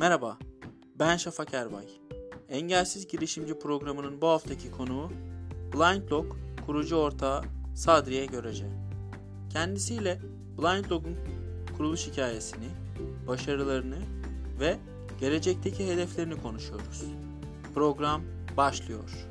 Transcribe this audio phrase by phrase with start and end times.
[0.00, 0.38] Merhaba,
[0.98, 1.84] ben Şafak Erbay.
[2.48, 5.10] Engelsiz Girişimci programının bu haftaki konuğu
[5.74, 7.42] BlindLog kurucu ortağı
[7.74, 8.66] Sadriye Görece.
[9.52, 10.18] Kendisiyle
[10.58, 11.18] BlindLog'un
[11.76, 12.68] kuruluş hikayesini,
[13.28, 13.98] başarılarını
[14.60, 14.76] ve
[15.20, 17.04] gelecekteki hedeflerini konuşuyoruz.
[17.74, 18.22] Program
[18.56, 19.28] başlıyor.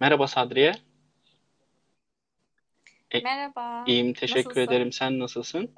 [0.00, 0.85] Merhaba Sadriye.
[3.16, 3.84] E, Merhaba.
[3.86, 4.60] iyiyim, teşekkür Nasılsın?
[4.60, 4.92] ederim.
[4.92, 5.70] Sen nasılsın?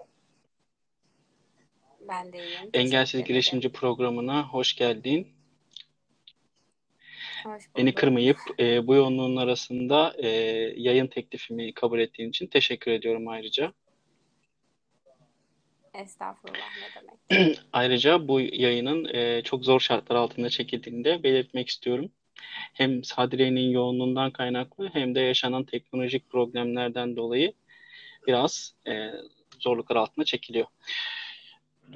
[2.08, 2.70] Ben de iyiyim.
[2.74, 5.28] Engelsiz Teşekkür Girişimci programına hoş geldin.
[7.44, 7.98] Hoş Beni bulduk.
[7.98, 10.28] kırmayıp e, bu yoğunluğun arasında e,
[10.76, 13.72] yayın teklifimi kabul ettiğin için teşekkür ediyorum ayrıca.
[15.94, 17.58] Estağfurullah ne demek.
[17.72, 22.10] Ayrıca bu yayının e, çok zor şartlar altında çekildiğini de belirtmek istiyorum.
[22.72, 27.52] Hem Sadriye'nin yoğunluğundan kaynaklı hem de yaşanan teknolojik problemlerden dolayı
[28.26, 29.10] biraz e,
[29.60, 30.66] zorluklar altında çekiliyor.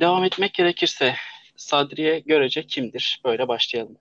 [0.00, 1.14] Devam etmek gerekirse
[1.56, 3.20] Sadriye Görece kimdir?
[3.24, 3.96] Böyle başlayalım.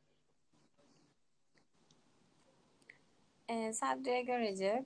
[3.50, 4.86] Ee, Sadriye Görece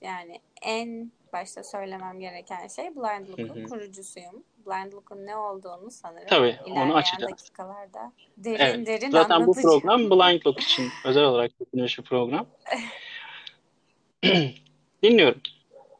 [0.00, 4.44] yani en başta söylemem gereken şey Blind Look'un kurucusuyum.
[4.66, 7.32] Blind Look'un ne olduğunu sanırım Tabii, onu açacağız.
[7.32, 9.80] dakikalarda derin Evet, derin zaten bu anlatacağım.
[9.80, 12.46] program Blind Look için özel olarak yapılmış bir program.
[15.02, 15.40] Dinliyorum.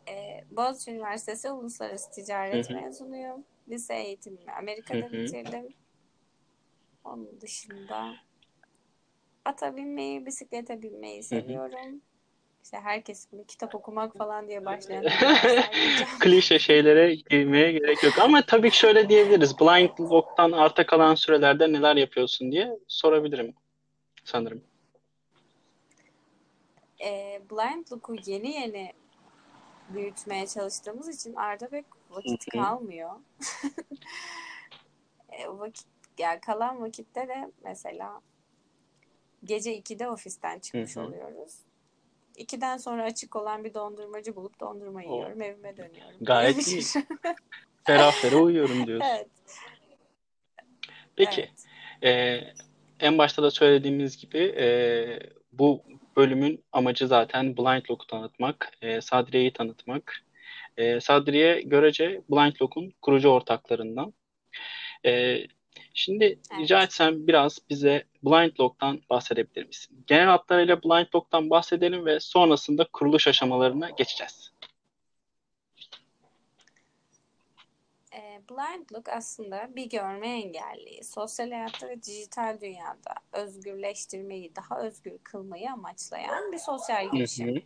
[0.08, 2.80] Ee, Boğaziçi Üniversitesi Uluslararası Ticaret Hı hı.
[2.80, 3.44] mezunuyum.
[3.68, 5.74] Lise eğitimimi Amerika'da bitirdim.
[7.04, 8.14] Onun dışında
[9.44, 11.70] ata binmeyi, bisiklete binmeyi Hı hı.
[12.64, 15.04] İşte herkes gibi kitap okumak falan diye başlayan.
[16.20, 18.18] Klişe şeylere girmeye gerek yok.
[18.20, 19.60] Ama tabii ki şöyle diyebiliriz.
[19.60, 23.54] Blind Look'tan arta kalan sürelerde neler yapıyorsun diye sorabilirim
[24.24, 24.64] sanırım.
[27.04, 28.92] Ee, Blind Look'u yeni yeni
[29.88, 33.10] büyütmeye çalıştığımız için arada pek vakit kalmıyor.
[35.28, 35.86] E, o vakit,
[36.18, 38.20] yani kalan vakitte de mesela
[39.44, 41.54] gece 2'de ofisten çıkmış oluyoruz.
[42.38, 46.82] 2'den sonra açık olan bir dondurmacı bulup dondurma O yiyorum, evime dönüyorum gayet iyi.
[47.84, 49.08] Ferah ferah uyuyorum diyorsun.
[49.14, 49.28] Evet,
[51.16, 51.50] Peki,
[52.02, 52.50] evet.
[53.00, 54.66] e, en başta da söylediğimiz gibi e,
[55.52, 55.82] bu
[56.16, 60.24] bölümün amacı zaten Blind Look'u tanıtmak, e, Sadriye'yi tanıtmak.
[60.76, 64.14] E, Sadriye Görece Blind Look'un kurucu ortaklarından.
[65.06, 65.44] E,
[65.94, 66.88] şimdi rica Evet.
[66.88, 70.04] etsem biraz bize Blind Look'tan bahsedebilir misin?
[70.06, 74.52] Genel hatlarıyla Blind Look'tan bahsedelim ve sonrasında kuruluş aşamalarına geçeceğiz.
[78.14, 85.18] E, Blind Look aslında bir görme engelliyi sosyal hayatta ve dijital dünyada özgürleştirmeyi, daha özgür
[85.18, 87.62] kılmayı amaçlayan bir sosyal girişim.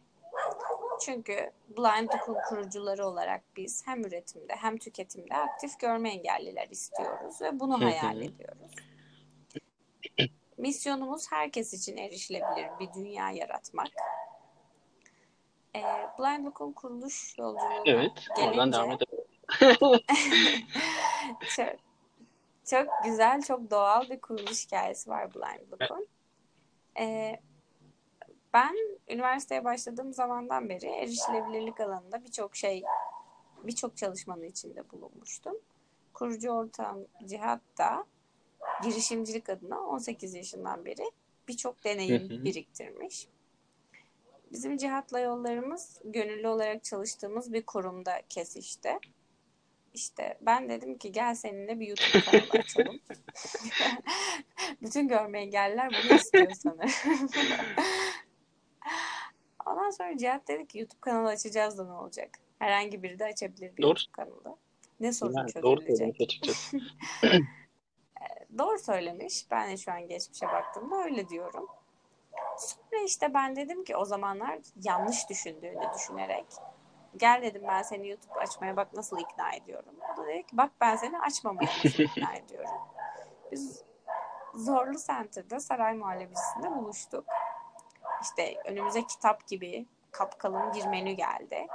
[1.00, 7.60] Çünkü Blind Look'un kurucuları olarak biz hem üretimde hem tüketimde aktif görme engelliler istiyoruz ve
[7.60, 8.70] bunu hayal ediyoruz.
[10.58, 13.88] Misyonumuz herkes için erişilebilir bir dünya yaratmak.
[15.76, 15.80] E,
[16.18, 19.24] Blind Look'un kuruluş yolculuğuna Evet, oradan devam gelince edelim.
[21.56, 21.68] çok,
[22.64, 26.08] çok güzel, çok doğal bir kuruluş hikayesi var Blind Look'un.
[26.98, 27.36] E,
[28.54, 28.76] ben
[29.08, 32.82] üniversiteye başladığım zamandan beri erişilebilirlik alanında birçok şey,
[33.64, 35.56] birçok çalışmanın içinde bulunmuştum.
[36.14, 38.06] Kurucu ortağım Cihat da
[38.82, 41.10] girişimcilik adına 18 yaşından beri
[41.48, 43.28] birçok deneyim biriktirmiş.
[44.52, 48.98] Bizim Cihat'la yollarımız gönüllü olarak çalıştığımız bir kurumda kesişti.
[49.94, 53.00] İşte ben dedim ki gel seninle bir YouTube kanalı açalım.
[54.82, 56.90] Bütün görme engelliler bunu istiyor sanırım.
[59.88, 62.30] Ondan sonra Cihat dedi ki YouTube kanalı açacağız da ne olacak?
[62.58, 63.88] Herhangi biri de açabilir bir Doğru.
[63.88, 64.56] YouTube kanalı.
[65.00, 66.20] Ne sorun Yani doğru çözülecek?
[66.20, 66.76] açıkçası.
[68.58, 69.46] Doğru söylemiş.
[69.50, 71.66] Ben de şu an geçmişe baktığımda öyle diyorum.
[72.58, 76.46] Sonra işte ben dedim ki o zamanlar yanlış düşündüğünü düşünerek
[77.16, 79.94] gel dedim ben seni YouTube açmaya bak nasıl ikna ediyorum.
[80.14, 82.80] O da dedi ki bak ben seni açmamaya ikna ediyorum.
[83.52, 83.82] Biz
[84.54, 87.24] Zorlu Center'da Saray Muhallebisi'nde buluştuk.
[88.22, 91.66] İşte önümüze kitap gibi kapkalın bir menü geldi.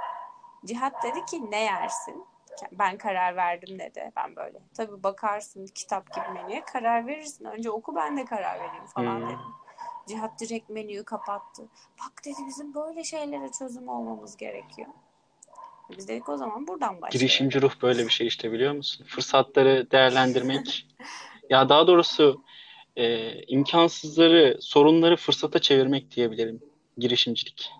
[0.64, 2.26] Cihat dedi ki ne yersin?
[2.72, 4.12] Ben karar verdim dedi.
[4.16, 4.58] Ben böyle.
[4.76, 7.44] Tabii bakarsın kitap gibi menüye karar verirsin.
[7.44, 9.28] Önce oku ben de karar vereyim falan Hmm.
[9.28, 9.54] dedim.
[10.08, 11.62] Cihat direkt menüyü kapattı.
[12.00, 14.88] Bak dedi bizim böyle şeylere çözüm olmamız gerekiyor.
[15.96, 17.10] Biz dedik o zaman buradan başlayalım.
[17.10, 19.06] Girişimci ruh böyle bir şey işte biliyor musun?
[19.08, 20.86] Fırsatları değerlendirmek.
[21.50, 22.44] Ya daha doğrusu
[22.96, 26.62] e, imkansızları, sorunları fırsata çevirmek diyebilirim.
[26.98, 27.70] Girişimcilik.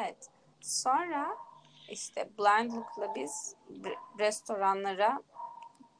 [0.00, 0.28] Evet.
[0.60, 1.36] Sonra
[1.88, 3.56] işte Blind Look'la biz
[4.18, 5.22] restoranlara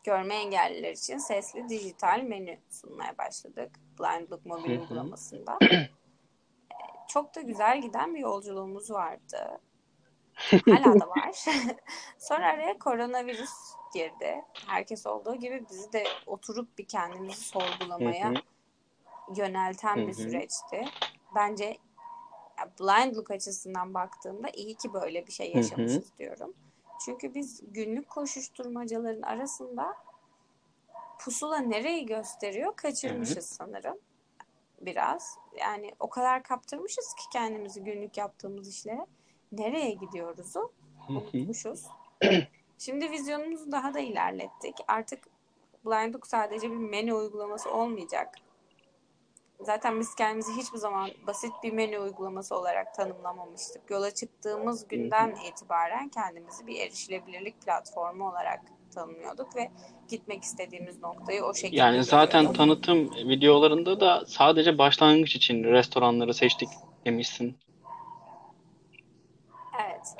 [0.04, 3.70] görme engelliler için sesli dijital menü sunmaya başladık.
[3.98, 5.58] Blind Look mobil uygulamasında.
[7.08, 9.60] Çok da güzel giden bir yolculuğumuz vardı.
[10.64, 11.44] Hala da var.
[12.18, 14.44] Sonra araya koronavirüs girdi.
[14.66, 18.34] Herkes olduğu gibi bizi de oturup bir kendimizi sorgulamaya
[19.36, 20.84] yönelten bir süreçti.
[21.34, 21.78] Bence
[22.80, 26.54] blind look açısından baktığımda iyi ki böyle bir şey yaşamışız diyorum.
[27.04, 29.96] Çünkü biz günlük koşuşturmacaların arasında
[31.18, 33.98] pusula nereyi gösteriyor kaçırmışız sanırım
[34.80, 35.38] biraz.
[35.60, 39.06] Yani o kadar kaptırmışız ki kendimizi günlük yaptığımız işlere.
[39.52, 40.72] Nereye gidiyoruzu
[41.08, 41.86] unutmuşuz.
[42.84, 44.74] Şimdi vizyonumuzu daha da ilerlettik.
[44.88, 45.18] Artık
[45.86, 48.34] Blind Book sadece bir menü uygulaması olmayacak.
[49.60, 53.90] Zaten biz kendimizi hiçbir zaman basit bir menü uygulaması olarak tanımlamamıştık.
[53.90, 58.60] Yola çıktığımız günden itibaren kendimizi bir erişilebilirlik platformu olarak
[58.94, 59.70] tanımlıyorduk ve
[60.08, 66.68] gitmek istediğimiz noktayı o şekilde Yani zaten tanıtım videolarında da sadece başlangıç için restoranları seçtik
[67.06, 67.56] demişsin.
[69.80, 70.16] Evet.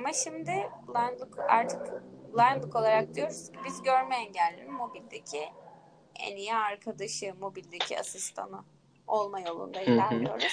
[0.00, 2.02] Ama şimdi Blindlook artık
[2.34, 5.48] Blindlook olarak diyoruz ki biz görme engellinin mobildeki
[6.14, 8.64] en iyi arkadaşı, mobildeki asistanı
[9.06, 10.52] olma yolunda ilerliyoruz.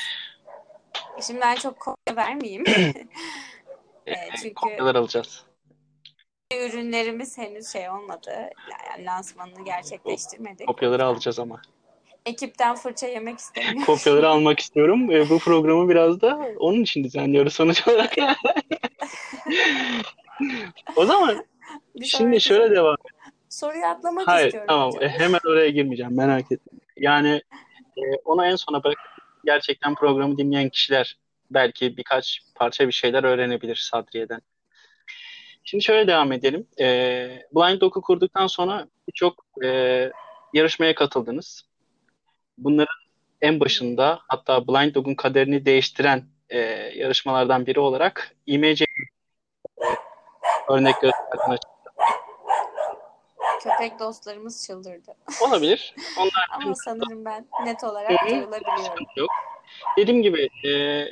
[1.18, 2.64] E şimdi ben çok kopya vermeyeyim.
[4.06, 5.46] e, çünkü kopyalar alacağız.
[6.54, 8.50] Ürünlerimiz henüz şey olmadı.
[8.90, 10.68] Yani lansmanını gerçekleştirmedik.
[10.68, 11.62] Kopyaları alacağız ama.
[12.26, 13.84] Ekipten fırça yemek istemiyorum.
[13.86, 15.12] Kopyaları almak istiyorum.
[15.12, 18.14] E, bu programı biraz da onun için düzenliyoruz sonuç olarak.
[20.96, 21.46] o zaman
[21.96, 22.96] bir şimdi şöyle devam
[23.50, 24.68] Soruyu atlamak Hayır, istiyorum.
[24.70, 25.10] Tamam hocam.
[25.10, 26.80] hemen oraya girmeyeceğim merak etme.
[26.98, 27.42] Yani
[27.98, 28.98] e, onu en sona bırak.
[29.46, 31.18] Gerçekten programı dinleyen kişiler
[31.52, 34.42] belki birkaç parça bir şeyler öğrenebilir Sadriye'den.
[35.64, 36.68] Şimdi şöyle devam edelim.
[36.80, 36.86] E,
[37.56, 39.70] Blind Dog'u kurduktan sonra birçok e,
[40.54, 41.67] yarışmaya katıldınız.
[42.58, 42.98] Bunların
[43.42, 46.60] en başında hatta Blind Dog'un kaderini değiştiren e,
[46.96, 48.86] yarışmalardan biri olarak IMC
[50.70, 51.58] örnek gösterdiğine
[53.64, 55.16] Köpek dostlarımız çıldırdı.
[55.48, 55.96] Olabilir.
[56.20, 59.06] Onlar Ama sanırım ben net olarak duyulabiliyorum.
[59.16, 59.30] Yok.
[59.98, 61.04] Dediğim gibi e,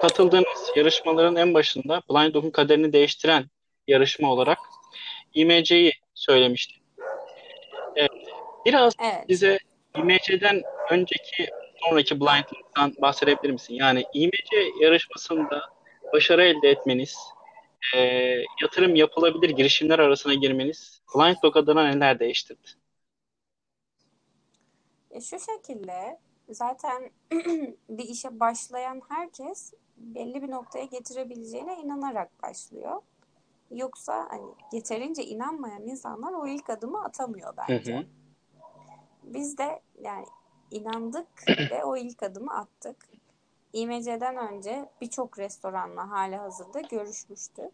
[0.00, 3.44] katıldığınız yarışmaların en başında Blind Dog'un kaderini değiştiren
[3.88, 4.58] yarışma olarak
[5.34, 6.82] IMC'yi söylemiştim.
[7.96, 8.10] Evet.
[8.66, 9.28] Biraz evet.
[9.28, 9.58] bize
[9.96, 13.74] IMC'den önceki sonraki Blind Dog'dan bahsedebilir misin?
[13.74, 15.62] Yani IMC yarışmasında
[16.12, 17.16] başarı elde etmeniz,
[17.96, 17.98] e,
[18.62, 22.68] yatırım yapılabilir girişimler arasına girmeniz Blind Dog adına neler değiştirdi?
[25.10, 26.18] E şu şekilde
[26.50, 27.10] zaten
[27.88, 33.02] bir işe başlayan herkes belli bir noktaya getirebileceğine inanarak başlıyor.
[33.70, 37.94] Yoksa hani yeterince inanmayan insanlar o ilk adımı atamıyor bence.
[37.94, 38.06] Hı hı.
[39.30, 40.26] Biz de yani
[40.70, 42.96] inandık ve o ilk adımı attık.
[43.72, 47.72] İMC'den önce birçok restoranla hali hazırda görüşmüştük.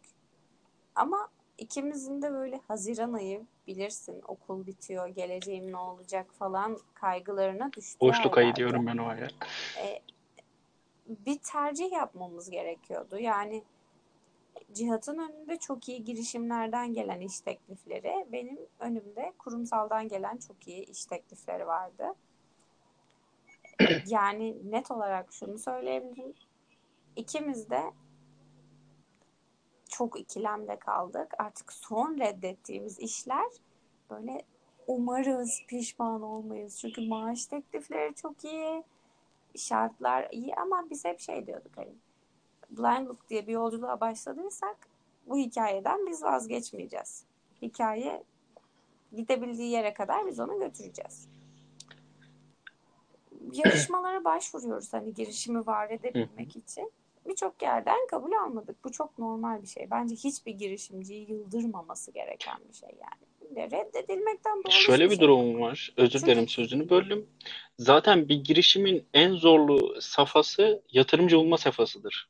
[0.95, 8.01] Ama ikimizin de böyle Haziran ayı bilirsin okul bitiyor, geleceğim ne olacak falan kaygılarına düştü.
[8.01, 9.29] Boşluk ayı diyorum ben o aya.
[9.79, 10.03] Ee,
[11.09, 13.19] bir tercih yapmamız gerekiyordu.
[13.19, 13.63] Yani
[14.73, 21.05] Cihat'ın önünde çok iyi girişimlerden gelen iş teklifleri, benim önümde kurumsaldan gelen çok iyi iş
[21.05, 22.15] teklifleri vardı.
[24.07, 26.35] Yani net olarak şunu söyleyebilirim.
[27.17, 27.83] İkimiz de
[29.89, 31.35] çok ikilemde kaldık.
[31.39, 33.49] Artık son reddettiğimiz işler
[34.11, 34.43] böyle
[34.87, 36.79] umarız pişman olmayız.
[36.81, 38.85] Çünkü maaş teklifleri çok iyi,
[39.57, 41.95] şartlar iyi ama biz hep şey diyorduk hani
[42.71, 44.77] Blind Look diye bir yolculuğa başladıysak
[45.27, 47.25] bu hikayeden biz vazgeçmeyeceğiz.
[47.63, 48.25] Hikaye
[49.13, 51.29] gidebildiği yere kadar biz onu götüreceğiz.
[53.53, 56.93] Yarışmalara başvuruyoruz hani girişimi var edebilmek için
[57.29, 58.85] birçok yerden kabul almadık.
[58.85, 59.91] Bu çok normal bir şey.
[59.91, 63.27] Bence hiçbir girişimciyi yıldırmaması gereken bir şey yani.
[63.57, 65.21] Reddedilmekten doğru Şöyle bir, şey.
[65.21, 65.93] durumum var.
[65.97, 66.27] Özür Çünkü...
[66.27, 67.27] dilerim sözünü böldüm.
[67.79, 72.29] Zaten bir girişimin en zorlu safhası yatırımcı bulma safhasıdır.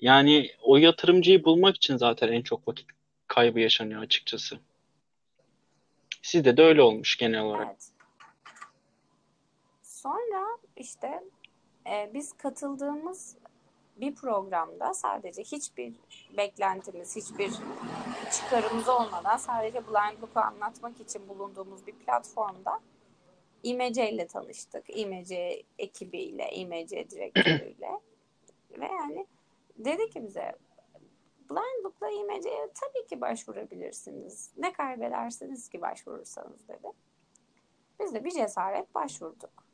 [0.00, 2.86] Yani o yatırımcıyı bulmak için zaten en çok vakit
[3.26, 4.58] kaybı yaşanıyor açıkçası.
[6.22, 7.66] Sizde de öyle olmuş genel olarak.
[7.66, 7.90] Evet.
[9.82, 11.22] Sonra işte
[11.90, 13.36] e, biz katıldığımız
[13.96, 15.92] bir programda sadece hiçbir
[16.36, 17.50] beklentimiz, hiçbir
[18.32, 22.80] çıkarımız olmadan sadece Blind Look'u anlatmak için bulunduğumuz bir platformda
[23.62, 24.96] İMC ile tanıştık.
[24.96, 28.00] İMC ekibiyle, İMC direktörüyle.
[28.78, 29.26] Ve yani
[29.78, 30.52] dedi ki bize
[31.50, 34.50] Blind Book'la IMC'ye tabii ki başvurabilirsiniz.
[34.56, 36.92] Ne kaybedersiniz ki başvurursanız dedi.
[38.00, 39.68] Biz de bir cesaret başvurduk.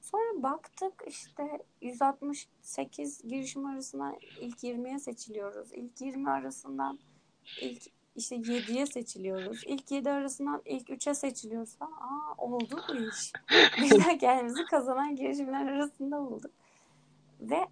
[0.00, 5.72] Sonra baktık işte 168 girişim arasından ilk 20'ye seçiliyoruz.
[5.72, 6.98] İlk 20 arasından
[7.60, 7.82] ilk
[8.16, 9.62] işte 7'ye seçiliyoruz.
[9.66, 11.76] İlk 7 arasından ilk 3'e seçiliyoruz.
[11.80, 13.32] Aa oldu bu iş.
[13.82, 16.50] Biz de kendimizi kazanan girişimler arasında bulduk.
[17.40, 17.66] Ve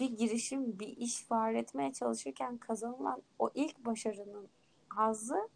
[0.00, 4.48] bir girişim, bir iş var etmeye çalışırken kazanılan o ilk başarının
[4.88, 5.48] hazzı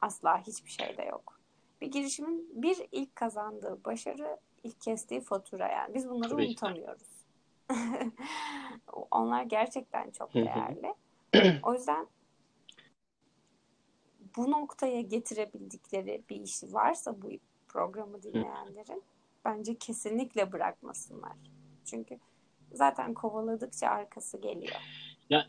[0.00, 1.40] asla hiçbir şeyde yok.
[1.80, 5.94] Bir girişimin bir ilk kazandığı başarı, ilk kestiği fatura yani.
[5.94, 7.08] Biz bunları Tabii unutamıyoruz.
[9.10, 10.94] Onlar gerçekten çok değerli.
[11.62, 12.06] O yüzden
[14.36, 17.28] bu noktaya getirebildikleri bir işi varsa bu
[17.68, 19.02] programı dinleyenlerin
[19.44, 21.36] bence kesinlikle bırakmasınlar.
[21.84, 22.18] Çünkü
[22.76, 24.76] zaten kovaladıkça arkası geliyor.
[25.30, 25.46] Ya-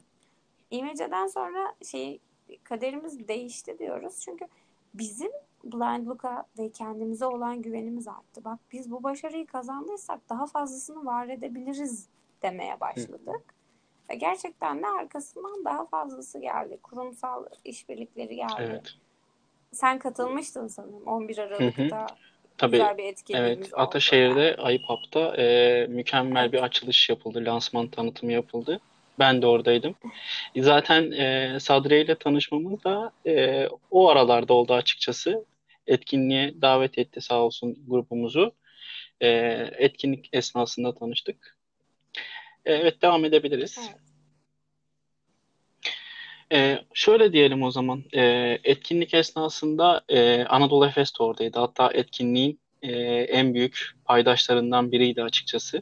[0.72, 2.20] İmece'den sonra şey
[2.64, 4.20] kaderimiz değişti diyoruz.
[4.26, 4.46] Çünkü
[4.94, 5.32] bizim
[5.64, 8.44] Blind Look'a ve kendimize olan güvenimiz arttı.
[8.46, 12.08] Bak biz bu başarıyı kazandıysak daha fazlasını var edebiliriz
[12.42, 13.54] demeye başladık.
[14.10, 16.80] Ve gerçekten de arkasından daha fazlası geldi.
[16.84, 18.54] Kurumsal işbirlikleri geldi.
[18.60, 18.94] Evet.
[19.72, 22.08] Sen katılmıştın sanırım 11 Aralık'ta.
[22.58, 22.72] Tabii.
[22.72, 23.82] Güzel bir etkinliğimiz Evet, oldu.
[23.82, 28.80] Ataşehir'de Ayıpap'ta e, mükemmel bir açılış yapıldı, lansman tanıtımı yapıldı.
[29.20, 29.96] Ben de oradaydım.
[30.58, 35.46] Zaten e, Sadri ile tanışmamız da e, o aralarda oldu açıkçası.
[35.88, 38.52] Etkinliğe davet etti sağ olsun grubumuzu.
[39.22, 39.28] E,
[39.78, 41.58] etkinlik esnasında tanıştık.
[42.66, 43.78] E, evet, devam edebiliriz.
[43.82, 44.07] Evet.
[46.52, 48.04] E, şöyle diyelim o zaman.
[48.14, 48.22] E,
[48.64, 51.60] etkinlik esnasında e, Anadolu Efes de oradaydı.
[51.60, 55.82] Hatta etkinliğin e, en büyük paydaşlarından biriydi açıkçası.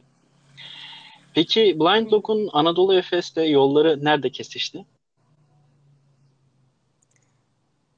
[1.34, 4.84] Peki Blind Lock'un Anadolu Efes'te yolları nerede kesişti?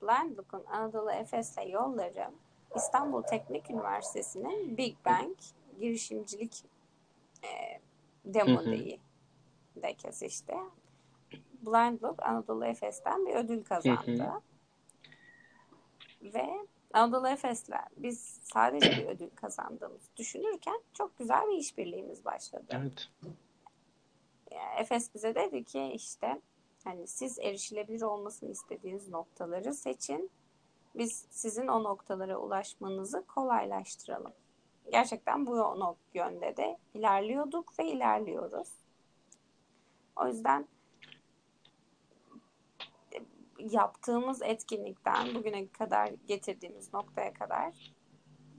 [0.08, 2.30] Blind Book'un Anadolu Efes'le yolları
[2.76, 5.36] İstanbul Teknik Üniversitesi'nin Big Bang
[5.80, 6.52] girişimcilik
[7.42, 7.80] e,
[8.24, 8.66] Demo hı.
[8.66, 8.98] Day'i
[9.76, 10.54] de kesişti.
[11.66, 14.24] Blind Book Anadolu Efes'ten bir ödül kazandı.
[14.24, 14.42] Hı
[16.22, 16.46] Ve
[16.92, 22.66] Anadolu Efes'le biz sadece bir ödül kazandığımızı düşünürken çok güzel bir işbirliğimiz başladı.
[22.70, 23.08] Evet.
[24.78, 26.40] Efes bize dedi ki işte
[26.84, 30.30] hani siz erişilebilir olmasını istediğiniz noktaları seçin.
[30.94, 34.32] Biz sizin o noktalara ulaşmanızı kolaylaştıralım.
[34.92, 35.56] Gerçekten bu
[36.14, 38.68] yönde de ilerliyorduk ve ilerliyoruz.
[40.16, 40.68] O yüzden
[43.58, 47.92] yaptığımız etkinlikten bugüne kadar getirdiğimiz noktaya kadar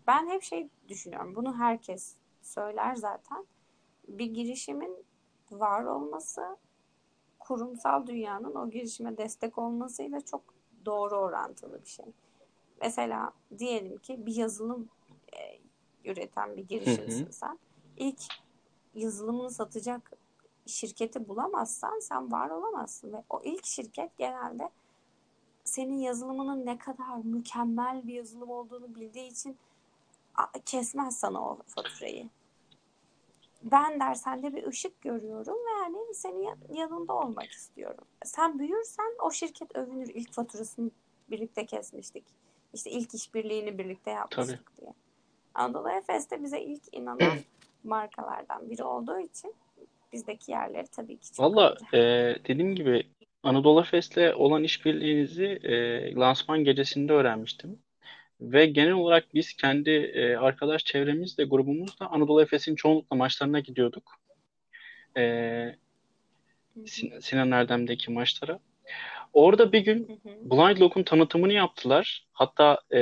[0.08, 1.36] ben hep şey düşünüyorum.
[1.36, 3.46] Bunu herkes söyler zaten.
[4.08, 5.06] Bir girişimin
[5.52, 6.58] var olması
[7.40, 10.42] kurumsal dünyanın o girişime destek olmasıyla çok
[10.86, 12.06] doğru orantılı bir şey.
[12.82, 14.90] Mesela diyelim ki bir yazılım
[15.34, 15.60] e,
[16.12, 17.34] üreten bir girişimsin Hı hı.
[17.34, 17.60] sen.
[17.98, 18.22] İlk
[18.96, 20.12] yazılımını satacak
[20.66, 24.70] şirketi bulamazsan sen var olamazsın ve o ilk şirket genelde
[25.70, 29.58] senin yazılımının ne kadar mükemmel bir yazılım olduğunu bildiği için
[30.66, 32.30] kesmez sana o faturayı.
[33.64, 38.06] Ben der sende bir ışık görüyorum ve yani senin ya- yanında olmak istiyorum.
[38.26, 40.08] Sen büyürsen o şirket övünür.
[40.14, 40.92] İlk faturasını
[41.30, 42.24] birlikte kesmiştik.
[42.74, 44.94] İşte ilk işbirliğini birlikte yapmıştık diye.
[45.54, 47.38] Anadolu Efes de bize ilk inanan
[47.84, 49.54] markalardan biri olduğu için
[50.14, 52.00] bizdeki yerleri tabii ki çok Valla e,
[52.48, 53.08] dediğim gibi
[53.44, 57.80] Anadolu Efes'le olan işbirliğinizi e, lansman gecesinde öğrenmiştim.
[58.42, 64.20] Ve genel olarak biz kendi e, arkadaş çevremizle, grubumuzla Anadolu Efes'in çoğunlukla maçlarına gidiyorduk.
[65.18, 65.76] E.
[66.86, 68.60] Sin- Sinan Erdem'deki maçlara.
[69.34, 70.22] Orada bir gün.
[70.26, 72.28] Blind Lock'un tanıtımını yaptılar.
[72.34, 73.00] Hatta e,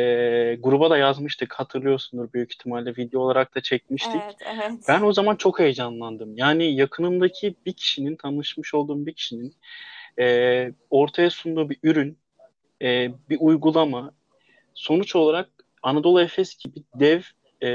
[0.60, 4.22] gruba da yazmıştık hatırlıyorsundur büyük ihtimalle video olarak da çekmiştik.
[4.24, 4.72] Evet, evet.
[4.88, 6.38] Ben o zaman çok heyecanlandım.
[6.38, 9.54] Yani yakınımdaki bir kişinin, tanışmış olduğum bir kişinin
[10.20, 12.18] e, ortaya sunduğu bir ürün,
[12.82, 14.12] e, bir uygulama,
[14.74, 15.50] sonuç olarak
[15.84, 17.22] Anadolu Efes gibi dev
[17.64, 17.70] e,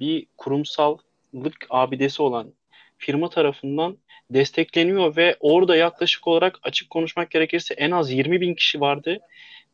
[0.00, 2.52] bir kurumsallık abidesi olan
[2.98, 3.98] firma tarafından
[4.30, 9.18] destekleniyor ve orada yaklaşık olarak açık konuşmak gerekirse en az 20 bin kişi vardı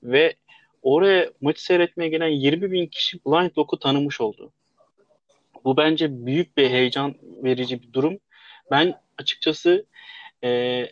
[0.03, 0.35] ve
[0.83, 4.53] oraya maçı seyretmeye gelen 20 bin kişi Blind Lock'u tanımış oldu.
[5.65, 8.19] Bu bence büyük bir heyecan verici bir durum.
[8.71, 9.87] Ben açıkçası
[10.45, 10.89] e,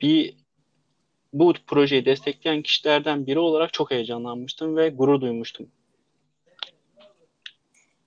[0.00, 0.36] bir
[1.32, 5.70] bu projeyi destekleyen kişilerden biri olarak çok heyecanlanmıştım ve gurur duymuştum.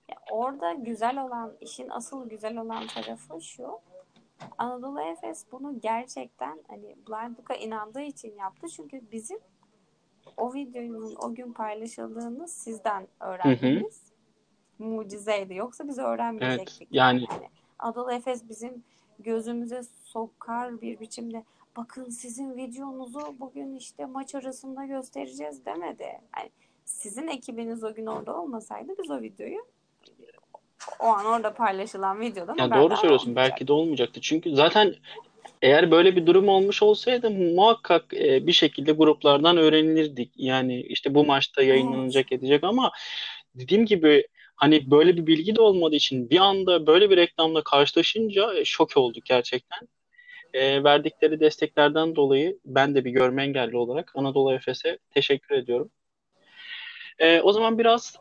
[0.08, 3.78] Ya orada güzel olan, işin asıl güzel olan tarafı şu.
[4.58, 8.68] Anadolu Efes bunu gerçekten hani Blind Book'a inandığı için yaptı.
[8.68, 9.38] Çünkü bizim
[10.36, 14.02] o videonun o gün paylaşıldığını sizden öğrenmemiz
[14.78, 15.54] mucizeydi.
[15.54, 16.82] Yoksa biz öğrenmeyecektik.
[16.82, 17.48] Evet, yani- yani
[17.78, 18.84] Anadolu Efes bizim
[19.18, 21.44] gözümüze sokar bir biçimde
[21.76, 26.20] bakın sizin videonuzu bugün işte maç arasında göstereceğiz demedi.
[26.38, 26.50] Yani
[26.84, 29.66] sizin ekibiniz o gün orada olmasaydı biz o videoyu
[31.00, 33.30] o an orada paylaşılan videodan Ya haberdar doğru söylüyorsun.
[33.30, 33.58] olmayacaktık.
[33.58, 34.20] Belki de olmayacaktı.
[34.20, 34.94] Çünkü zaten
[35.62, 40.32] eğer böyle bir durum olmuş olsaydı muhakkak e, bir şekilde gruplardan öğrenilirdik.
[40.36, 42.92] Yani işte bu maçta yayınlanacak edecek ama
[43.54, 44.26] dediğim gibi
[44.56, 48.96] hani böyle bir bilgi de olmadığı için bir anda böyle bir reklamla karşılaşınca e, şok
[48.96, 49.78] olduk gerçekten.
[50.54, 55.90] E, verdikleri desteklerden dolayı ben de bir görme engelli olarak Anadolu Efes'e teşekkür ediyorum.
[57.18, 58.16] E, o zaman biraz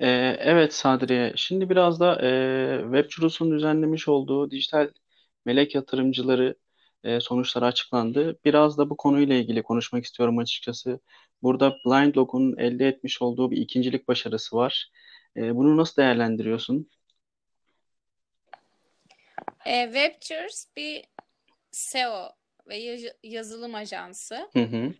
[0.00, 1.32] Ee, evet Sadriye.
[1.36, 4.90] Şimdi biraz da e, Webcurus'un düzenlemiş olduğu dijital
[5.44, 6.54] melek yatırımcıları
[7.04, 8.38] e, sonuçları açıklandı.
[8.44, 11.00] Biraz da bu konuyla ilgili konuşmak istiyorum açıkçası.
[11.42, 14.90] Burada BlindLog'un elde etmiş olduğu bir ikincilik başarısı var.
[15.36, 16.90] E, bunu nasıl değerlendiriyorsun?
[19.66, 21.04] E, Webtures bir
[21.70, 22.32] SEO
[22.68, 24.48] ve yaz- yazılım ajansı.
[24.52, 24.94] Hı hı.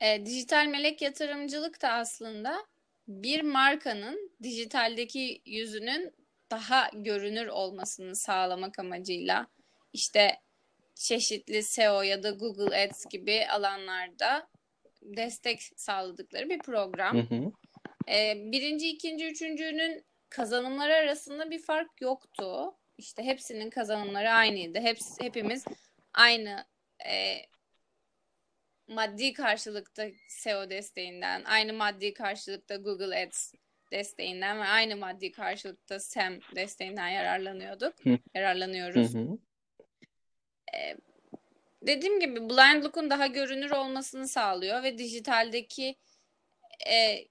[0.00, 2.66] E, dijital melek yatırımcılık da aslında
[3.08, 6.14] bir markanın dijitaldeki yüzünün
[6.50, 9.46] daha görünür olmasını sağlamak amacıyla
[9.92, 10.36] işte
[10.94, 14.48] çeşitli SEO ya da Google Ads gibi alanlarda
[15.02, 17.16] destek sağladıkları bir program.
[17.16, 17.52] Hı hı.
[18.08, 22.74] Ee, birinci, ikinci, üçüncünün kazanımları arasında bir fark yoktu.
[22.98, 24.80] İşte hepsinin kazanımları aynıydı.
[24.80, 25.64] Hepsi, hepimiz
[26.14, 26.64] aynı
[27.06, 27.36] e,
[28.88, 33.54] maddi karşılıkta SEO desteğinden, aynı maddi karşılıkta Google Ads
[33.92, 37.94] desteğinden ve aynı maddi karşılıkta SEM desteğinden yararlanıyorduk.
[38.04, 38.18] Hı.
[38.34, 39.14] Yararlanıyoruz.
[39.14, 39.38] Hı hı.
[41.86, 45.96] Dediğim gibi Blind Look'un daha görünür olmasını sağlıyor ve dijitaldeki
[46.90, 47.28] e,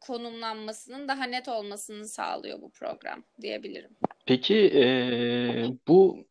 [0.00, 3.96] konumlanmasının daha net olmasını sağlıyor bu program diyebilirim.
[4.26, 4.84] Peki e,
[5.88, 6.26] bu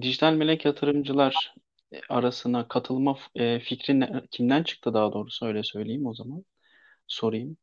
[0.00, 1.54] dijital melek yatırımcılar
[2.08, 6.44] arasına katılma e, fikri ne- kimden çıktı daha doğrusu öyle söyleyeyim o zaman.
[7.06, 7.56] Sorayım.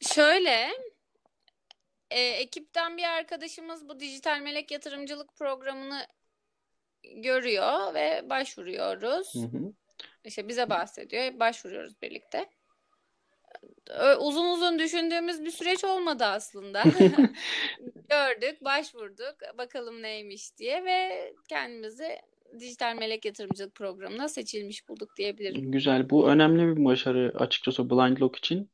[0.00, 0.68] Şöyle,
[2.10, 6.06] e, ekipten bir arkadaşımız bu dijital melek yatırımcılık programını
[7.02, 9.34] görüyor ve başvuruyoruz.
[9.34, 9.72] Hı hı.
[10.24, 12.50] İşte bize bahsediyor, başvuruyoruz birlikte.
[14.20, 16.82] Uzun uzun düşündüğümüz bir süreç olmadı aslında.
[18.10, 22.18] Gördük, başvurduk, bakalım neymiş diye ve kendimizi
[22.60, 25.72] dijital melek yatırımcılık programına seçilmiş bulduk diyebilirim.
[25.72, 26.10] Güzel.
[26.10, 28.70] Bu önemli bir başarı açıkçası BlindLog için.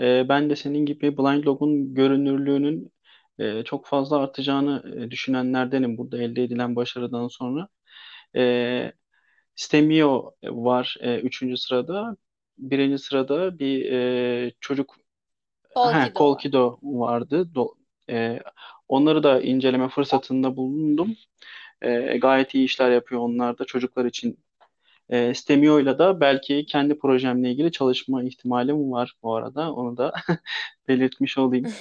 [0.00, 2.92] Ee, ben de senin gibi BlindLog'un görünürlüğünün
[3.38, 7.68] e, çok fazla artacağını e, düşünenlerdenim burada elde edilen başarıdan sonra.
[8.36, 8.92] Ee,
[9.56, 12.16] Stemio var e, üçüncü sırada.
[12.58, 14.96] Birinci sırada bir e, çocuk
[15.76, 16.12] var.
[16.16, 17.50] Colkido vardı.
[17.54, 17.74] Do-
[18.10, 18.40] e,
[18.88, 21.16] onları da inceleme fırsatında bulundum.
[21.82, 24.38] E, gayet iyi işler yapıyor onlar da çocuklar için.
[25.10, 29.74] E, Stemio'yla da belki kendi projemle ilgili çalışma ihtimalim var bu arada.
[29.74, 30.12] Onu da
[30.88, 31.66] belirtmiş olayım.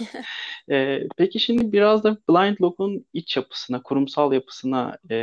[0.72, 5.16] E, peki şimdi biraz da BlindLog'un iç yapısına, kurumsal yapısına e,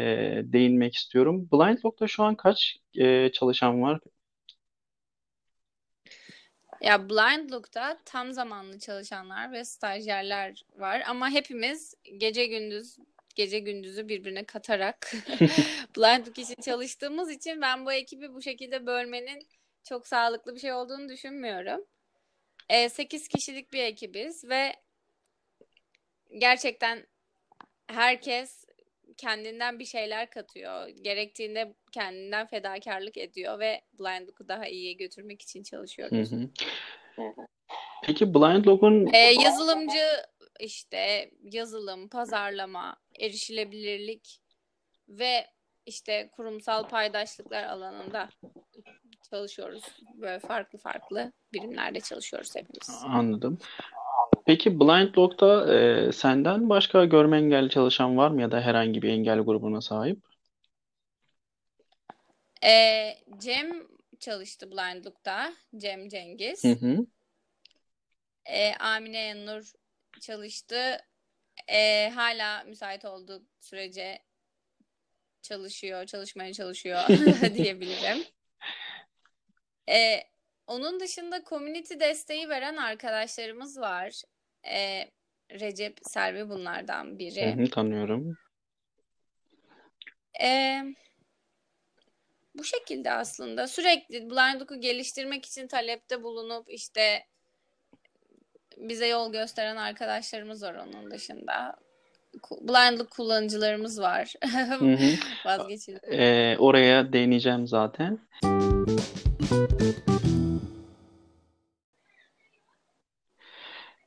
[0.44, 1.48] değinmek istiyorum.
[1.52, 4.00] BlindLog'da şu an kaç e, çalışan var?
[6.84, 12.98] Ya Blind Look'ta tam zamanlı çalışanlar ve stajyerler var ama hepimiz gece gündüz
[13.34, 15.12] gece gündüzü birbirine katarak
[15.96, 19.48] Blind Look için çalıştığımız için ben bu ekibi bu şekilde bölmenin
[19.84, 21.84] çok sağlıklı bir şey olduğunu düşünmüyorum.
[22.68, 24.72] E, 8 kişilik bir ekibiz ve
[26.38, 27.06] gerçekten
[27.86, 28.63] herkes
[29.16, 30.88] kendinden bir şeyler katıyor.
[30.88, 35.62] Gerektiğinde kendinden fedakarlık ediyor ve Blind Look'u daha iyiye götürmek için
[36.10, 36.48] Hı hı.
[38.06, 40.06] Peki BlindLog'un Ee, yazılımcı
[40.60, 44.40] işte yazılım, pazarlama, erişilebilirlik
[45.08, 45.46] ve
[45.86, 48.28] işte kurumsal paydaşlıklar alanında
[49.30, 49.84] çalışıyoruz.
[50.14, 53.02] Böyle farklı farklı birimlerde çalışıyoruz hepimiz.
[53.04, 53.58] Anladım.
[54.46, 59.40] Peki BlindLog'da e, senden başka görme engelli çalışan var mı ya da herhangi bir engel
[59.40, 60.18] grubuna sahip?
[62.64, 63.86] Ee, Cem
[64.20, 65.52] çalıştı Blind Look'ta.
[65.76, 66.64] Cem Cengiz.
[66.64, 67.06] Hı hı.
[68.46, 69.72] Ee, Amine Yanur
[70.20, 70.96] çalıştı.
[71.68, 74.18] Ee, hala müsait olduğu sürece
[75.42, 77.02] çalışıyor, çalışmaya çalışıyor
[77.54, 78.24] diyebilirim.
[79.88, 80.20] Ee,
[80.66, 84.22] onun dışında community desteği veren arkadaşlarımız var.
[84.70, 85.10] Ee,
[85.50, 87.56] Recep Selvi bunlardan biri.
[87.56, 88.36] Hı hı, tanıyorum.
[90.42, 90.82] Ee,
[92.54, 97.26] bu şekilde aslında sürekli Blind Look'u geliştirmek için talepte bulunup işte
[98.76, 101.76] bize yol gösteren arkadaşlarımız var onun dışında.
[102.50, 104.34] Blind Look kullanıcılarımız var.
[104.78, 105.14] Hı hı.
[105.44, 106.02] Vazgeçilmez.
[106.12, 108.18] Ee, oraya değineceğim zaten.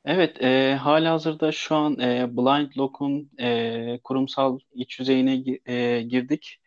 [0.08, 6.62] Evet, e, halihazırda şu an e, Blind Lock'un e, kurumsal iç yüzeyine e, girdik.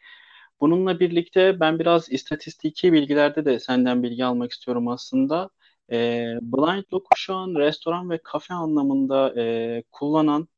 [0.61, 5.51] Bununla birlikte ben biraz istatistiki bilgilerde de senden bilgi almak istiyorum aslında.
[5.93, 5.97] E,
[6.43, 10.49] Blind Lock'u şu an restoran ve kafe anlamında e, kullanan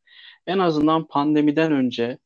[0.46, 2.18] en azından pandemiden önce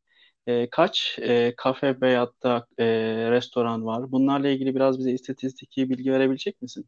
[0.49, 2.87] e, kaç e, kafe veyahut da e,
[3.33, 4.13] restoran var?
[4.13, 6.87] Bunlarla ilgili biraz bize istatistiki bilgi verebilecek misin?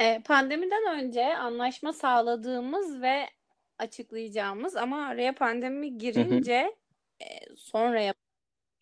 [0.00, 3.30] Ee, pandemiden önce anlaşma sağladığımız ve
[3.78, 5.98] açıklayacağımız ama araya pandemi Hı hı.
[5.98, 6.76] girince
[7.20, 8.16] e, sonra yap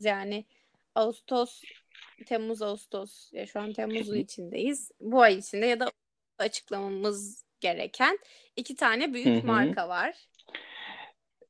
[0.01, 0.45] yani
[0.95, 1.63] Ağustos,
[2.27, 4.91] Temmuz, Ağustos ya şu an Temmuz'un içindeyiz.
[5.01, 5.93] Bu ay içinde ya da
[6.39, 8.19] açıklamamız gereken
[8.57, 9.47] iki tane Hı büyük hı.
[9.47, 10.29] marka var.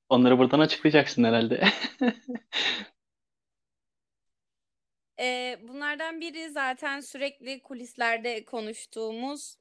[0.08, 1.68] Onları buradan açıklayacaksın herhalde.
[5.20, 9.56] Ee, bunlardan biri zaten sürekli kulislerde konuştuğumuz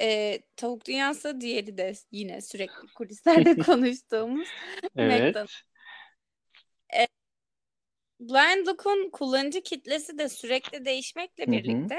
[0.00, 4.48] e, Tavuk Dünyası, diğeri de yine sürekli kulislerde konuştuğumuz.
[4.96, 5.36] Evet.
[8.20, 11.98] Blind Look'un kullanıcı kitlesi de sürekli değişmekle birlikte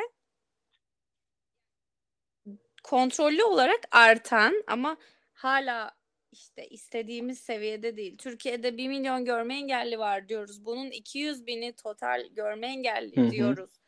[2.84, 4.98] kontrollü olarak artan ama
[5.34, 5.92] hala
[6.36, 8.18] işte istediğimiz seviyede değil.
[8.18, 10.66] Türkiye'de 1 milyon görme engelli var diyoruz.
[10.66, 13.80] Bunun 200 bini total görme engelli diyoruz.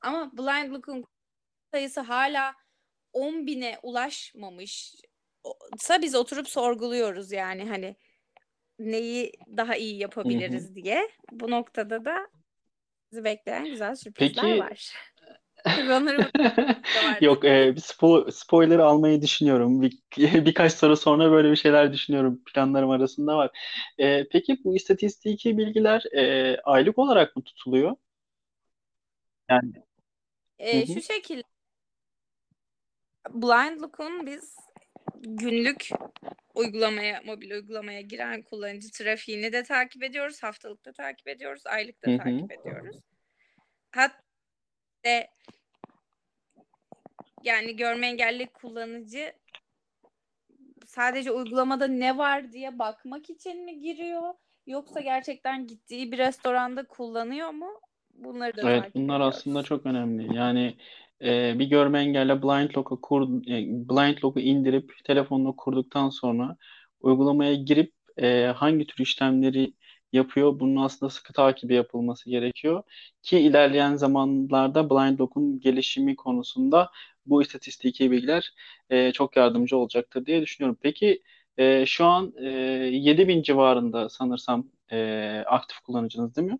[0.00, 1.04] Ama Blind Look'un
[1.72, 2.54] sayısı hala
[3.12, 4.94] 10 bine ulaşmamış.
[5.78, 7.96] Sa biz oturup sorguluyoruz yani hani
[8.78, 11.10] neyi daha iyi yapabiliriz diye.
[11.32, 12.28] Bu noktada da
[13.12, 14.94] bizi bekleyen güzel sürprizler Peki var.
[17.04, 17.20] Var.
[17.20, 19.82] yok e, bir spo spoiler almayı düşünüyorum.
[19.82, 19.98] Bir,
[20.46, 22.42] birkaç soru sonra böyle bir şeyler düşünüyorum.
[22.54, 23.50] Planlarım arasında var.
[23.98, 27.96] E, peki bu istatistiki bilgiler e, aylık olarak mı tutuluyor?
[29.50, 29.82] Yani hı
[30.58, 30.94] Ee, hı.
[30.94, 31.42] şu şekilde
[33.30, 34.56] Blind Look'un biz
[35.22, 35.90] günlük
[36.54, 40.42] uygulamaya, mobil uygulamaya giren kullanıcı trafiğini de takip ediyoruz.
[40.42, 41.62] Haftalık da takip ediyoruz.
[41.66, 42.22] Aylık Hı da hı.
[42.22, 42.96] takip ediyoruz.
[43.90, 45.28] Hatta
[47.44, 49.32] yani görme engelli kullanıcı
[50.86, 54.34] sadece uygulamada ne var diye bakmak için mi giriyor?
[54.66, 57.80] Yoksa gerçekten gittiği bir restoranda kullanıyor mu?
[58.14, 59.68] Bunları da Evet, bunlar aslında ediyoruz.
[59.68, 60.36] çok önemli.
[60.36, 60.76] Yani
[61.22, 66.56] e, bir görme engelli Blind Lock'u kur, e, Blind Lock'u indirip telefonla kurduktan sonra
[67.00, 69.72] uygulamaya girip e, hangi tür işlemleri
[70.12, 72.82] yapıyor, bunun aslında sıkı takibi yapılması gerekiyor
[73.22, 76.90] ki ilerleyen zamanlarda Blind Lock'un gelişimi konusunda
[77.26, 78.54] bu istatistiki bilgiler
[78.90, 80.78] e, çok yardımcı olacaktır diye düşünüyorum.
[80.82, 81.22] Peki
[81.58, 84.98] e, şu an e, 7000 civarında sanırsam e,
[85.46, 86.58] aktif kullanıcınız değil mi?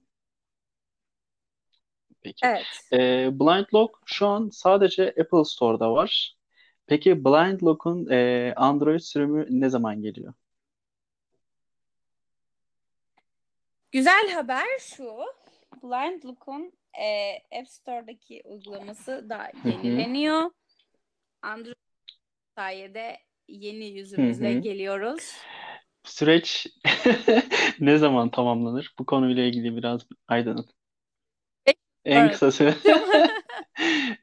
[2.22, 2.46] Peki.
[2.46, 2.66] Evet.
[2.92, 6.36] Ee, Blind Lock şu an sadece Apple Store'da var.
[6.86, 10.34] Peki Blind Lock'un e, Android sürümü ne zaman geliyor?
[13.92, 15.04] Güzel haber şu.
[15.82, 20.50] Blind Look'un e, App Store'daki uygulaması da yenileniyor.
[21.42, 21.74] Android
[22.56, 23.16] sayede
[23.48, 25.32] yeni yüzümüzle geliyoruz.
[26.04, 26.66] Süreç
[27.80, 28.94] ne zaman tamamlanır?
[28.98, 30.66] Bu konuyla ilgili biraz aydınlat.
[32.04, 32.74] En kısa süre.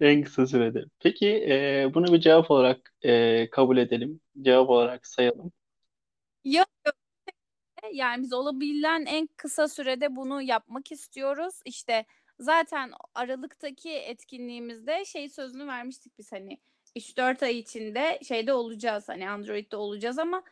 [0.01, 0.85] En kısa sürede.
[0.99, 4.21] Peki e, bunu bir cevap olarak e, kabul edelim.
[4.41, 5.51] Cevap olarak sayalım.
[6.43, 6.95] Yok yok.
[7.93, 11.59] Yani biz olabilen en kısa sürede bunu yapmak istiyoruz.
[11.65, 12.05] İşte
[12.39, 16.59] zaten Aralık'taki etkinliğimizde şey sözünü vermiştik biz hani
[16.95, 20.43] 3-4 ay içinde şeyde olacağız hani Android'de olacağız ama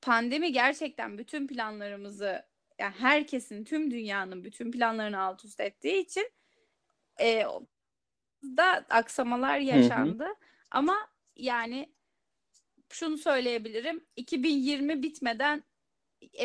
[0.00, 2.46] pandemi gerçekten bütün planlarımızı
[2.78, 6.30] yani herkesin tüm dünyanın bütün planlarını alt üst ettiği için
[7.20, 7.46] e,
[8.44, 9.66] da aksamalar Hı hı.
[9.66, 10.26] yaşandı.
[10.70, 10.96] Ama
[11.36, 11.92] yani
[12.88, 14.04] şunu söyleyebilirim.
[14.16, 15.64] 2020 bitmeden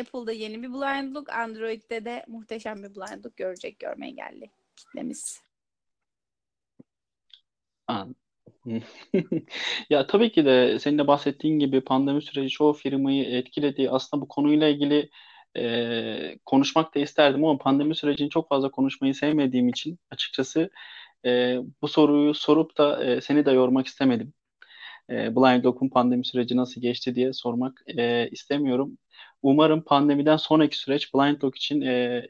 [0.00, 5.40] Apple'da yeni bir Blind Look, Android'de de muhteşem bir Blind Look görecek görme engelli kitlemiz.
[7.86, 8.16] An-
[9.90, 13.90] Ya tabii ki de senin de bahsettiğin gibi pandemi süreci çoğu firmayı etkiledi.
[13.90, 15.10] Aslında bu konuyla ilgili
[15.56, 20.70] e, konuşmak da isterdim ama pandemi sürecini çok fazla konuşmayı sevmediğim için açıkçası
[21.24, 24.32] e, bu soruyu sorup da e, seni de yormak istemedim.
[25.10, 28.98] E, Blind Lock'un pandemi süreci nasıl geçti diye sormak e, istemiyorum.
[29.42, 32.22] Umarım pandemiden sonraki süreç Blind Lock için e,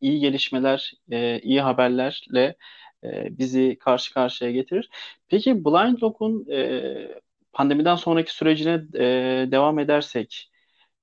[0.00, 2.56] iyi gelişmeler, e, iyi haberlerle
[3.04, 4.90] e, bizi karşı karşıya getirir.
[5.28, 7.20] Peki Blind Lock'un e,
[7.52, 9.04] pandemiden sonraki sürecine e,
[9.52, 10.50] devam edersek,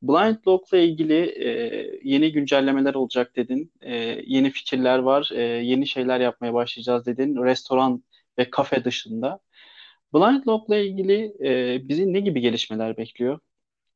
[0.01, 1.13] Blind Lock'la ilgili
[1.45, 1.49] e,
[2.03, 3.95] yeni güncellemeler olacak dedin, e,
[4.27, 8.03] yeni fikirler var, e, yeni şeyler yapmaya başlayacağız dedin, restoran
[8.37, 9.39] ve kafe dışında.
[10.13, 13.39] Blind Lock'la ilgili e, bizi ne gibi gelişmeler bekliyor?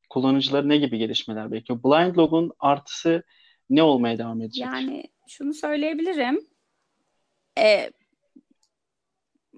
[0.10, 1.84] Kullanıcıları ne gibi gelişmeler bekliyor?
[1.84, 3.24] Blind Lock'un artısı
[3.70, 4.66] ne olmaya devam edecek?
[4.66, 6.48] Yani şunu söyleyebilirim.
[7.58, 7.92] E,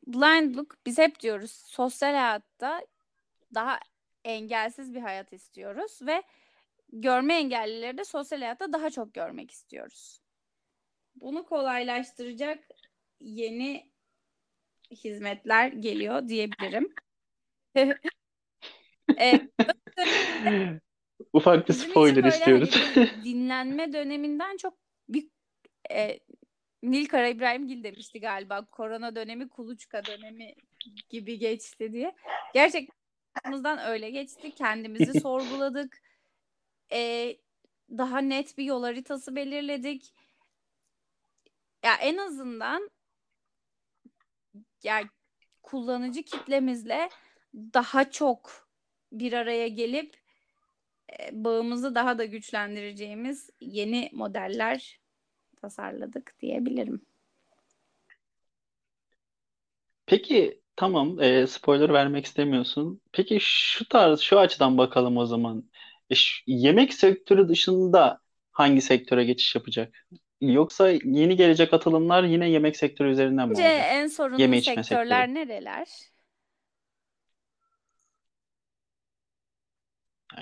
[0.08, 2.86] Blind Look biz hep diyoruz sosyal hayatta
[3.54, 3.80] daha
[4.24, 6.24] engelsiz bir hayat istiyoruz ve
[6.94, 10.22] görme engellileri de sosyal hayatta daha çok görmek istiyoruz.
[11.16, 12.60] Bunu kolaylaştıracak
[13.20, 13.92] yeni
[14.92, 16.94] hizmetler geliyor diyebilirim.
[19.20, 19.50] e,
[21.34, 22.76] Ufak bir spoiler istiyoruz.
[22.96, 24.78] Hani dinlenme döneminden çok
[25.10, 25.28] bir
[25.92, 26.20] e,
[26.84, 28.66] Nil Kara İbrahimgil demişti galiba.
[28.66, 30.56] Korona dönemi kuluçka dönemi
[31.10, 32.16] gibi geçti diye.
[32.54, 34.52] Gerçekten öyle geçti.
[34.56, 36.02] Kendimizi sorguladık.
[36.92, 37.38] Ee,
[37.90, 40.14] daha net bir yol haritası belirledik.
[41.84, 42.92] Ya en azından
[44.84, 45.04] ya
[45.64, 47.10] kullanıcı kitlemizle
[47.54, 48.71] daha çok
[49.12, 50.18] bir araya gelip
[51.20, 55.00] e, bağımızı daha da güçlendireceğimiz yeni modeller
[55.62, 57.06] tasarladık diyebilirim.
[60.06, 63.02] Peki tamam e, spoiler vermek istemiyorsun.
[63.12, 65.70] Peki şu tarz şu açıdan bakalım o zaman.
[66.10, 68.22] E, şu, yemek sektörü dışında
[68.52, 70.08] hangi sektöre geçiş yapacak?
[70.42, 73.88] Yoksa yeni gelecek atılımlar yine yemek sektörü üzerinden mi Bence olacak?
[73.92, 75.34] en sorunlu Yeme sektörler sektörü.
[75.34, 75.88] nereler?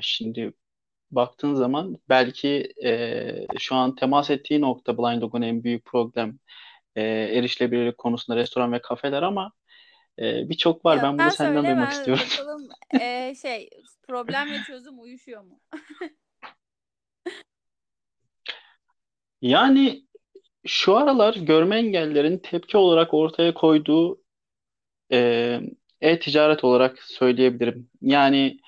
[0.01, 0.53] Şimdi
[1.11, 6.39] baktığın zaman belki e, şu an temas ettiği nokta Blind Dog'un en büyük problem
[6.95, 9.51] e, erişilebilirlik konusunda restoran ve kafeler ama
[10.19, 10.97] e, birçok var.
[10.97, 12.23] Ya, ben bunu ben senden söyle, duymak ben istiyorum.
[12.31, 12.69] Bakalım
[13.01, 13.69] e, şey
[14.07, 15.59] problem ve çözüm uyuşuyor mu?
[19.41, 20.03] yani
[20.65, 24.21] şu aralar görme engellerin tepki olarak ortaya koyduğu
[25.11, 25.59] e,
[26.01, 27.89] e-ticaret olarak söyleyebilirim.
[28.01, 28.59] Yani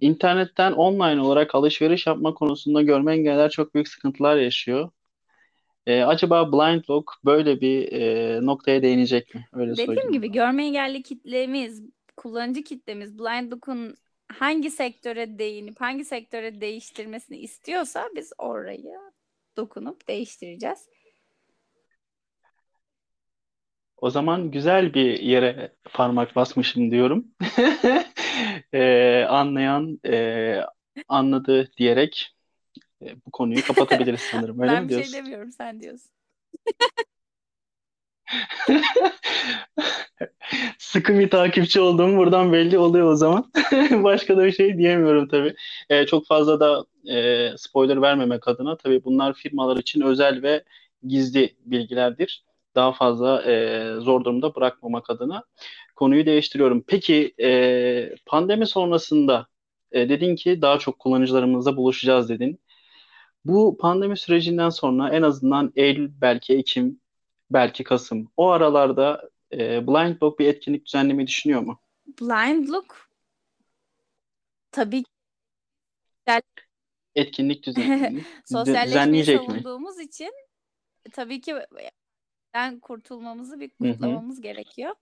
[0.00, 4.90] İnternetten online olarak alışveriş yapma konusunda görme engeller çok büyük sıkıntılar yaşıyor.
[5.86, 9.46] Ee, acaba Blind Lock böyle bir e, noktaya değinecek mi?
[9.52, 10.12] Öyle Dediğim söyleyeyim.
[10.12, 11.82] gibi görme engelli kitlemiz,
[12.16, 13.94] kullanıcı kitlemiz Blind Lock'un
[14.32, 18.94] hangi sektöre değinip hangi sektöre değiştirmesini istiyorsa biz orayı
[19.56, 20.88] dokunup değiştireceğiz.
[24.00, 27.26] O zaman güzel bir yere parmak basmışım diyorum.
[28.72, 30.60] e, anlayan e,
[31.08, 32.36] anladı diyerek
[33.02, 34.60] e, bu konuyu kapatabiliriz sanırım.
[34.60, 35.12] Öyle ben mi bir diyorsun?
[35.12, 36.10] şey demiyorum sen diyorsun.
[40.78, 43.52] Sıkı bir takipçi olduğum buradan belli oluyor o zaman.
[43.90, 45.54] Başka da bir şey diyemiyorum tabii.
[45.90, 46.84] E, çok fazla da
[47.14, 50.64] e, spoiler vermemek adına tabii bunlar firmalar için özel ve
[51.06, 52.47] gizli bilgilerdir.
[52.78, 55.44] Daha fazla e, zor durumda bırakmamak adına
[55.96, 56.84] konuyu değiştiriyorum.
[56.86, 59.46] Peki e, pandemi sonrasında
[59.92, 62.60] e, dedin ki daha çok kullanıcılarımızla buluşacağız dedin.
[63.44, 67.00] Bu pandemi sürecinden sonra en azından Eylül belki Ekim
[67.50, 71.80] belki Kasım o aralarda e, Blind Lock bir etkinlik düzenlemeyi düşünüyor mu?
[72.20, 73.10] Blind Look
[74.70, 75.04] tabii
[77.14, 80.04] etkinlik düzen savunduğumuz mi?
[80.04, 80.32] için
[81.12, 81.54] tabii ki
[82.54, 84.42] ben kurtulmamızı bir kutlamamız Hı-hı.
[84.42, 84.94] gerekiyor.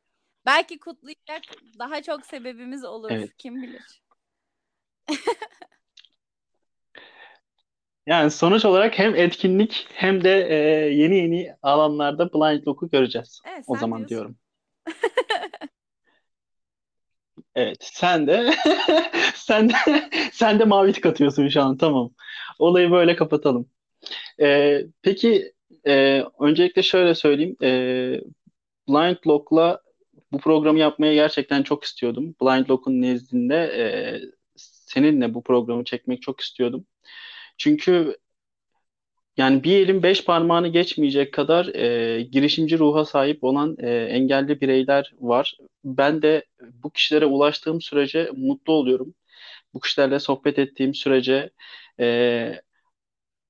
[0.46, 1.42] Belki kutlayacak
[1.78, 3.10] daha çok sebebimiz olur.
[3.10, 3.30] Evet.
[3.38, 4.02] Kim bilir.
[8.06, 10.54] yani sonuç olarak hem etkinlik hem de e,
[10.94, 13.40] yeni yeni alanlarda Blind Lock'u göreceğiz.
[13.46, 14.08] Evet, o zaman diyorsun.
[14.08, 14.36] diyorum.
[17.54, 18.54] Evet, sen de
[19.34, 19.74] sen de
[20.32, 21.76] sen de mavi tık atıyorsun şu an.
[21.76, 22.10] Tamam.
[22.58, 23.70] Olayı böyle kapatalım.
[24.40, 25.52] Ee, peki
[25.86, 27.56] e, öncelikle şöyle söyleyeyim.
[27.62, 27.68] E,
[28.88, 29.80] Blind Lock'la
[30.32, 32.34] bu programı yapmaya gerçekten çok istiyordum.
[32.42, 33.84] Blind Lock'un nezdinde e,
[34.56, 36.86] seninle bu programı çekmek çok istiyordum.
[37.58, 38.16] Çünkü
[39.36, 45.14] yani bir elin beş parmağını geçmeyecek kadar e, girişimci ruha sahip olan e, engelli bireyler
[45.20, 45.56] var.
[45.84, 49.14] Ben de bu kişilere ulaştığım sürece mutlu oluyorum.
[49.74, 51.50] Bu kişilerle sohbet ettiğim sürece
[52.00, 52.60] e,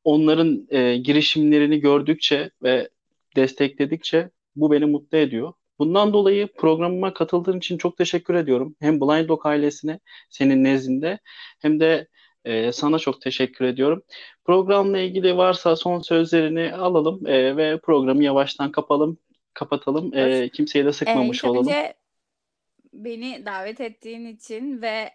[0.06, 2.88] onların e, girişimlerini gördükçe ve
[3.36, 5.52] destekledikçe bu beni mutlu ediyor.
[5.78, 8.76] Bundan dolayı programıma katıldığın için çok teşekkür ediyorum.
[8.80, 11.18] Hem Blind Dog ailesine senin nezdinde
[11.60, 12.08] hem de
[12.44, 14.02] e, sana çok teşekkür ediyorum.
[14.44, 19.18] Programla ilgili varsa son sözlerini alalım e, ve programı yavaştan kapalım,
[19.54, 20.14] kapatalım.
[20.14, 21.72] E, kimseyi de sıkmamış Ee, ilk olalım.
[22.92, 25.10] beni davet ettiğin için ve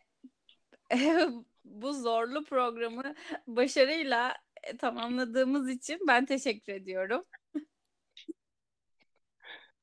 [1.66, 3.16] bu zorlu programı
[3.48, 7.24] başarıyla e, tamamladığımız için ben teşekkür ediyorum.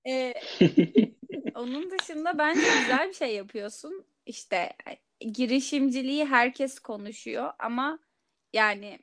[0.07, 0.35] Ee,
[1.55, 4.07] onun dışında bence güzel bir şey yapıyorsun.
[4.27, 4.77] İşte
[5.21, 7.99] girişimciliği herkes konuşuyor ama
[8.53, 8.99] yani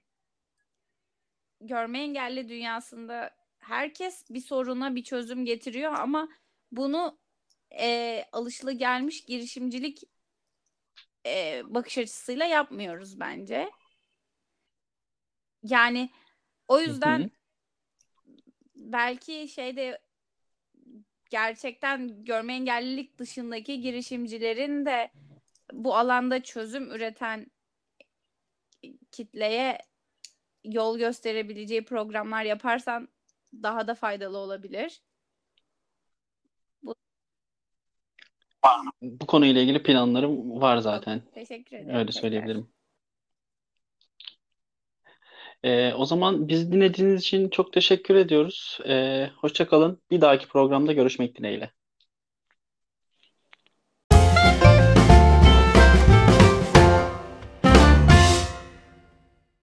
[1.62, 6.30] görme engelli dünyasında herkes bir soruna bir çözüm getiriyor ama
[6.72, 7.20] bunu
[7.80, 10.04] e, alışılagelmiş girişimcilik
[11.26, 13.70] e, bakış açısıyla yapmıyoruz bence.
[15.66, 16.10] Yani
[16.68, 17.30] o yüzden Hı hı.
[18.76, 20.00] belki şeyde
[21.30, 25.12] gerçekten görme engellilik dışındaki girişimcilerin de
[25.74, 27.52] bu alanda çözüm üreten
[29.12, 29.78] kitleye
[30.64, 33.08] yol gösterebileceği programlar yaparsan
[33.54, 35.02] daha da faydalı olabilir.
[39.02, 41.22] Bu konuyla ilgili planlarım var zaten.
[41.34, 41.96] Teşekkür ederim.
[41.96, 42.75] Öyle söyleyebilirim.
[45.66, 48.80] Ee, o zaman bizi dinlediğiniz için çok teşekkür ediyoruz.
[48.88, 49.68] Ee, hoşça.
[50.12, 51.72] Bir dahaki programda görüşmek dileğiyle.